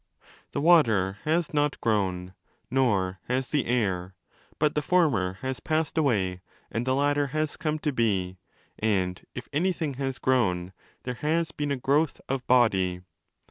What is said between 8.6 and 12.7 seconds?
and—if anything has grown—there has been a growth of